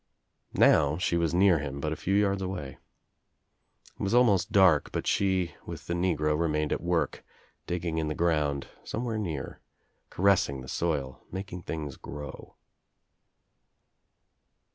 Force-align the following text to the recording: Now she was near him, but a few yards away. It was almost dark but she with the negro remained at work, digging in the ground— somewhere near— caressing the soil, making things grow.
Now 0.55 0.97
she 0.97 1.15
was 1.15 1.31
near 1.31 1.59
him, 1.59 1.79
but 1.79 1.91
a 1.93 1.95
few 1.95 2.15
yards 2.15 2.41
away. 2.41 2.79
It 3.99 4.01
was 4.01 4.15
almost 4.15 4.51
dark 4.51 4.91
but 4.91 5.05
she 5.05 5.53
with 5.67 5.85
the 5.85 5.93
negro 5.93 6.35
remained 6.35 6.71
at 6.73 6.81
work, 6.81 7.23
digging 7.67 7.99
in 7.99 8.07
the 8.07 8.15
ground— 8.15 8.67
somewhere 8.83 9.19
near— 9.19 9.61
caressing 10.09 10.61
the 10.61 10.67
soil, 10.67 11.21
making 11.31 11.61
things 11.61 11.97
grow. 11.97 12.55